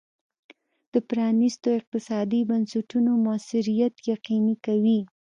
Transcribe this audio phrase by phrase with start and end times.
[0.93, 4.99] د پرانیستو اقتصادي بنسټونو موثریت یقیني کوي.